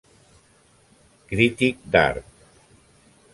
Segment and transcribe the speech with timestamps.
[1.33, 2.33] Crític d'Art.